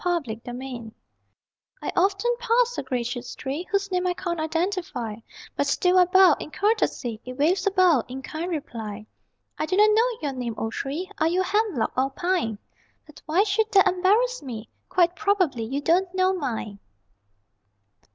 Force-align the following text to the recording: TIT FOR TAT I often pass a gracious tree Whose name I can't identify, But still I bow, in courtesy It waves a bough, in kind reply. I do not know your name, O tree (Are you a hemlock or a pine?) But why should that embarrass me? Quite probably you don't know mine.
TIT 0.03 0.41
FOR 0.43 0.51
TAT 0.53 0.91
I 1.83 1.91
often 1.95 2.31
pass 2.39 2.75
a 2.75 2.81
gracious 2.81 3.35
tree 3.35 3.67
Whose 3.69 3.91
name 3.91 4.07
I 4.07 4.15
can't 4.15 4.39
identify, 4.39 5.17
But 5.55 5.67
still 5.67 5.99
I 5.99 6.05
bow, 6.05 6.35
in 6.39 6.49
courtesy 6.49 7.21
It 7.23 7.33
waves 7.37 7.67
a 7.67 7.71
bough, 7.71 8.03
in 8.07 8.23
kind 8.23 8.49
reply. 8.49 9.05
I 9.59 9.67
do 9.67 9.77
not 9.77 9.91
know 9.93 10.17
your 10.23 10.33
name, 10.33 10.55
O 10.57 10.71
tree 10.71 11.11
(Are 11.19 11.27
you 11.27 11.41
a 11.41 11.45
hemlock 11.45 11.93
or 11.95 12.07
a 12.07 12.09
pine?) 12.09 12.57
But 13.05 13.21
why 13.27 13.43
should 13.43 13.71
that 13.73 13.85
embarrass 13.87 14.41
me? 14.41 14.69
Quite 14.89 15.15
probably 15.15 15.65
you 15.65 15.81
don't 15.81 16.11
know 16.15 16.33
mine. 16.33 16.79